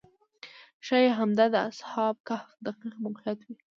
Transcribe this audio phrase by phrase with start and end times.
[0.85, 3.55] ښایي همدا د اصحاب کهف دقیق موقعیت وي.